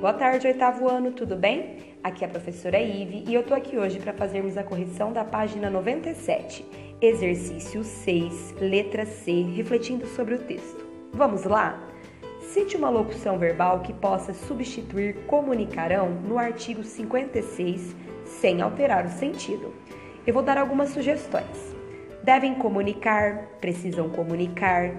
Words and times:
Boa 0.00 0.14
tarde, 0.14 0.46
oitavo 0.46 0.88
ano, 0.88 1.12
tudo 1.12 1.36
bem? 1.36 1.76
Aqui 2.02 2.24
é 2.24 2.26
a 2.26 2.30
professora 2.30 2.80
Ive 2.80 3.22
e 3.28 3.34
eu 3.34 3.42
tô 3.42 3.52
aqui 3.52 3.76
hoje 3.76 3.98
para 3.98 4.14
fazermos 4.14 4.56
a 4.56 4.64
correção 4.64 5.12
da 5.12 5.26
página 5.26 5.68
97, 5.68 6.64
exercício 7.02 7.84
6, 7.84 8.54
letra 8.62 9.04
C, 9.04 9.42
refletindo 9.54 10.06
sobre 10.06 10.36
o 10.36 10.38
texto. 10.38 10.86
Vamos 11.12 11.44
lá? 11.44 11.86
Cite 12.40 12.78
uma 12.78 12.88
locução 12.88 13.36
verbal 13.38 13.80
que 13.80 13.92
possa 13.92 14.32
substituir 14.32 15.16
comunicarão 15.26 16.08
no 16.26 16.38
artigo 16.38 16.82
56 16.82 17.94
sem 18.24 18.62
alterar 18.62 19.04
o 19.04 19.10
sentido. 19.10 19.74
Eu 20.26 20.32
vou 20.32 20.42
dar 20.42 20.56
algumas 20.56 20.88
sugestões. 20.88 21.76
Devem 22.24 22.54
comunicar, 22.54 23.50
precisam 23.60 24.08
comunicar, 24.08 24.94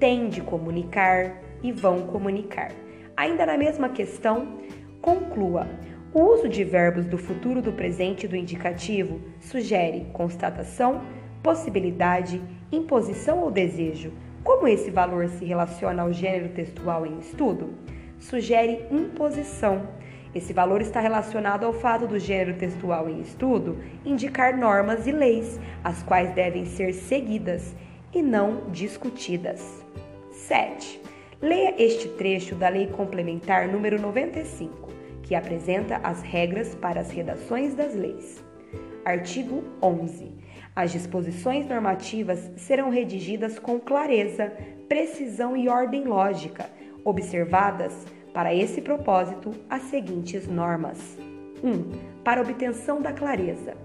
têm 0.00 0.30
de 0.30 0.40
comunicar 0.40 1.42
e 1.62 1.70
vão 1.70 2.06
comunicar. 2.06 2.85
Ainda 3.16 3.46
na 3.46 3.56
mesma 3.56 3.88
questão, 3.88 4.58
conclua. 5.00 5.66
O 6.12 6.20
uso 6.22 6.48
de 6.48 6.62
verbos 6.64 7.06
do 7.06 7.16
futuro, 7.16 7.62
do 7.62 7.72
presente 7.72 8.24
e 8.24 8.28
do 8.28 8.36
indicativo 8.36 9.20
sugere 9.40 10.06
constatação, 10.12 11.02
possibilidade, 11.42 12.42
imposição 12.70 13.40
ou 13.40 13.50
desejo. 13.50 14.12
Como 14.44 14.68
esse 14.68 14.90
valor 14.90 15.28
se 15.28 15.44
relaciona 15.44 16.02
ao 16.02 16.12
gênero 16.12 16.50
textual 16.50 17.06
em 17.06 17.18
estudo? 17.18 17.74
Sugere 18.18 18.86
imposição. 18.90 19.88
Esse 20.34 20.52
valor 20.52 20.82
está 20.82 21.00
relacionado 21.00 21.64
ao 21.64 21.72
fato 21.72 22.06
do 22.06 22.18
gênero 22.18 22.58
textual 22.58 23.08
em 23.08 23.20
estudo 23.20 23.78
indicar 24.04 24.58
normas 24.58 25.06
e 25.06 25.12
leis, 25.12 25.58
as 25.82 26.02
quais 26.02 26.34
devem 26.34 26.66
ser 26.66 26.92
seguidas 26.92 27.74
e 28.12 28.20
não 28.20 28.70
discutidas. 28.70 29.82
7. 30.30 31.00
Leia 31.40 31.74
este 31.76 32.08
trecho 32.08 32.54
da 32.54 32.70
Lei 32.70 32.86
Complementar 32.86 33.68
número 33.68 34.00
95, 34.00 34.88
que 35.22 35.34
apresenta 35.34 35.96
as 36.02 36.22
regras 36.22 36.74
para 36.74 37.00
as 37.00 37.10
redações 37.10 37.74
das 37.74 37.94
leis. 37.94 38.42
Artigo 39.04 39.62
11. 39.82 40.32
As 40.74 40.92
disposições 40.92 41.68
normativas 41.68 42.50
serão 42.56 42.88
redigidas 42.88 43.58
com 43.58 43.78
clareza, 43.78 44.50
precisão 44.88 45.54
e 45.54 45.68
ordem 45.68 46.04
lógica, 46.04 46.70
observadas, 47.04 47.94
para 48.32 48.54
esse 48.54 48.80
propósito, 48.80 49.52
as 49.68 49.82
seguintes 49.82 50.48
normas: 50.48 51.18
1. 51.62 52.22
Para 52.24 52.40
obtenção 52.40 53.02
da 53.02 53.12
clareza. 53.12 53.76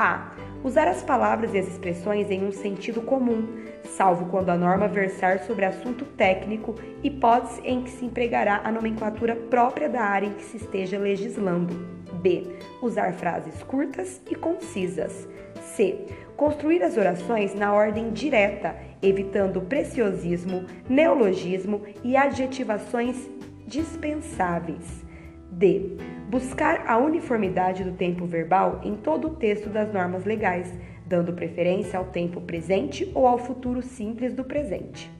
A. 0.00 0.30
Usar 0.64 0.88
as 0.88 1.02
palavras 1.02 1.52
e 1.52 1.58
as 1.58 1.68
expressões 1.68 2.30
em 2.30 2.42
um 2.42 2.50
sentido 2.50 3.02
comum, 3.02 3.46
salvo 3.84 4.30
quando 4.30 4.48
a 4.48 4.56
norma 4.56 4.88
versar 4.88 5.40
sobre 5.40 5.66
assunto 5.66 6.06
técnico, 6.06 6.74
hipótese 7.02 7.60
em 7.62 7.82
que 7.82 7.90
se 7.90 8.06
empregará 8.06 8.62
a 8.64 8.72
nomenclatura 8.72 9.36
própria 9.36 9.90
da 9.90 10.00
área 10.00 10.26
em 10.26 10.32
que 10.32 10.42
se 10.42 10.56
esteja 10.56 10.98
legislando. 10.98 11.74
B. 12.14 12.46
Usar 12.80 13.12
frases 13.12 13.62
curtas 13.62 14.22
e 14.30 14.34
concisas. 14.34 15.28
C. 15.76 16.06
Construir 16.34 16.82
as 16.82 16.96
orações 16.96 17.54
na 17.54 17.74
ordem 17.74 18.10
direta, 18.10 18.74
evitando 19.02 19.60
preciosismo, 19.60 20.64
neologismo 20.88 21.82
e 22.02 22.16
adjetivações 22.16 23.28
dispensáveis. 23.66 25.09
D. 25.50 25.96
Buscar 26.28 26.84
a 26.86 26.96
uniformidade 26.96 27.82
do 27.82 27.92
tempo 27.92 28.24
verbal 28.24 28.80
em 28.84 28.96
todo 28.96 29.28
o 29.28 29.36
texto 29.36 29.68
das 29.68 29.92
normas 29.92 30.24
legais, 30.24 30.72
dando 31.06 31.32
preferência 31.32 31.98
ao 31.98 32.06
tempo 32.06 32.40
presente 32.40 33.10
ou 33.14 33.26
ao 33.26 33.38
futuro 33.38 33.82
simples 33.82 34.32
do 34.32 34.44
presente. 34.44 35.10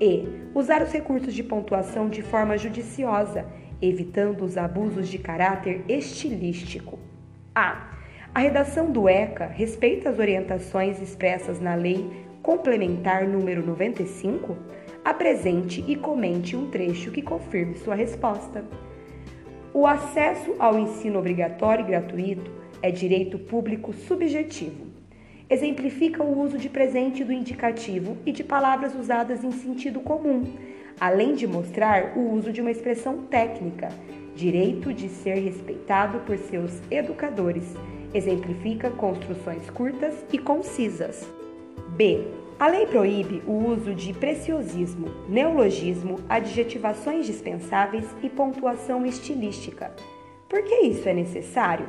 E. 0.00 0.26
Usar 0.54 0.82
os 0.82 0.92
recursos 0.92 1.32
de 1.32 1.42
pontuação 1.42 2.08
de 2.08 2.22
forma 2.22 2.58
judiciosa, 2.58 3.46
evitando 3.80 4.44
os 4.44 4.56
abusos 4.56 5.08
de 5.08 5.18
caráter 5.18 5.84
estilístico. 5.88 6.98
A. 7.54 7.90
A 8.34 8.40
redação 8.40 8.90
do 8.90 9.08
ECA 9.08 9.46
respeita 9.46 10.08
as 10.08 10.18
orientações 10.18 11.00
expressas 11.00 11.60
na 11.60 11.74
Lei 11.74 12.28
Complementar 12.42 13.28
número 13.28 13.64
95? 13.64 14.56
Apresente 15.04 15.84
e 15.86 15.94
comente 15.94 16.56
um 16.56 16.70
trecho 16.70 17.10
que 17.10 17.20
confirme 17.20 17.76
sua 17.76 17.94
resposta. 17.94 18.64
O 19.72 19.86
acesso 19.86 20.56
ao 20.58 20.78
ensino 20.78 21.18
obrigatório 21.18 21.84
e 21.84 21.88
gratuito 21.88 22.50
é 22.82 22.90
direito 22.90 23.38
público 23.38 23.92
subjetivo. 23.92 24.86
Exemplifica 25.48 26.24
o 26.24 26.40
uso 26.40 26.58
de 26.58 26.68
presente 26.68 27.22
do 27.22 27.32
indicativo 27.32 28.16
e 28.26 28.32
de 28.32 28.42
palavras 28.42 28.94
usadas 28.94 29.44
em 29.44 29.52
sentido 29.52 30.00
comum, 30.00 30.44
além 31.00 31.34
de 31.34 31.46
mostrar 31.46 32.16
o 32.16 32.32
uso 32.32 32.52
de 32.52 32.60
uma 32.60 32.70
expressão 32.70 33.18
técnica, 33.26 33.88
direito 34.34 34.92
de 34.92 35.08
ser 35.08 35.34
respeitado 35.34 36.18
por 36.20 36.36
seus 36.36 36.80
educadores. 36.90 37.74
Exemplifica 38.12 38.90
construções 38.90 39.70
curtas 39.70 40.24
e 40.32 40.38
concisas. 40.38 41.28
B. 41.90 42.24
A 42.60 42.68
lei 42.68 42.84
proíbe 42.84 43.42
o 43.46 43.52
uso 43.52 43.94
de 43.94 44.12
preciosismo, 44.12 45.08
neologismo, 45.26 46.18
adjetivações 46.28 47.24
dispensáveis 47.24 48.04
e 48.22 48.28
pontuação 48.28 49.06
estilística. 49.06 49.90
Por 50.46 50.62
que 50.64 50.74
isso 50.80 51.08
é 51.08 51.14
necessário? 51.14 51.86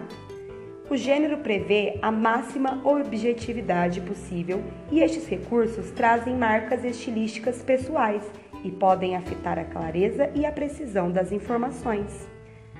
O 0.89 0.95
gênero 0.95 1.39
prevê 1.39 1.99
a 2.01 2.09
máxima 2.09 2.81
objetividade 2.85 3.99
possível 3.99 4.63
e 4.89 5.01
estes 5.01 5.27
recursos 5.27 5.91
trazem 5.91 6.37
marcas 6.37 6.85
estilísticas 6.85 7.61
pessoais 7.61 8.23
e 8.63 8.71
podem 8.71 9.17
afetar 9.17 9.59
a 9.59 9.65
clareza 9.65 10.31
e 10.33 10.45
a 10.45 10.53
precisão 10.53 11.11
das 11.11 11.33
informações. 11.33 12.29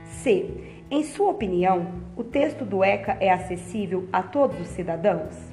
C. 0.06 0.50
Em 0.90 1.03
sua 1.03 1.31
opinião, 1.31 1.91
o 2.16 2.24
texto 2.24 2.63
do 2.63 2.85
ECA 2.85 3.18
é 3.19 3.30
acessível 3.30 4.07
a 4.13 4.24
todos 4.24 4.62
os 4.62 4.68
cidadãos? 4.68 5.50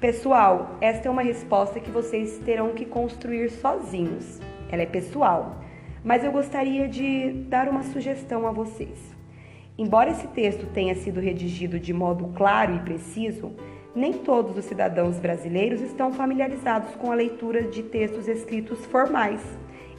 Pessoal, 0.00 0.78
esta 0.80 1.08
é 1.08 1.10
uma 1.10 1.20
resposta 1.20 1.78
que 1.78 1.90
vocês 1.90 2.38
terão 2.38 2.72
que 2.72 2.86
construir 2.86 3.50
sozinhos. 3.50 4.40
Ela 4.70 4.84
é 4.84 4.86
pessoal, 4.86 5.62
mas 6.02 6.24
eu 6.24 6.32
gostaria 6.32 6.88
de 6.88 7.32
dar 7.50 7.68
uma 7.68 7.82
sugestão 7.82 8.46
a 8.46 8.50
vocês. 8.50 8.98
Embora 9.76 10.08
esse 10.08 10.26
texto 10.28 10.64
tenha 10.72 10.94
sido 10.94 11.20
redigido 11.20 11.78
de 11.78 11.92
modo 11.92 12.32
claro 12.34 12.76
e 12.76 12.78
preciso, 12.78 13.52
nem 13.94 14.14
todos 14.14 14.56
os 14.56 14.64
cidadãos 14.64 15.18
brasileiros 15.18 15.82
estão 15.82 16.10
familiarizados 16.10 16.96
com 16.96 17.12
a 17.12 17.14
leitura 17.14 17.64
de 17.64 17.82
textos 17.82 18.26
escritos 18.26 18.86
formais, 18.86 19.42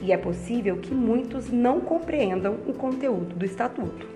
e 0.00 0.10
é 0.10 0.16
possível 0.16 0.78
que 0.78 0.92
muitos 0.92 1.48
não 1.48 1.80
compreendam 1.80 2.58
o 2.66 2.72
conteúdo 2.72 3.36
do 3.36 3.44
estatuto. 3.44 4.08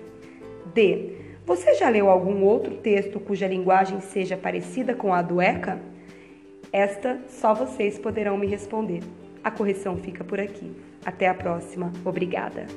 D. 0.73 1.26
Você 1.47 1.75
já 1.75 1.87
leu 1.87 2.09
algum 2.09 2.43
outro 2.43 2.75
texto 2.75 3.21
cuja 3.21 3.47
linguagem 3.47 4.01
seja 4.01 4.35
parecida 4.35 4.93
com 4.93 5.13
a 5.13 5.21
do 5.21 5.39
ECA? 5.39 5.79
Esta 6.73 7.21
só 7.29 7.53
vocês 7.53 7.97
poderão 7.97 8.37
me 8.37 8.47
responder. 8.47 9.01
A 9.41 9.49
correção 9.49 9.95
fica 9.95 10.25
por 10.25 10.41
aqui. 10.41 10.75
Até 11.05 11.29
a 11.29 11.33
próxima. 11.33 11.93
Obrigada. 12.03 12.67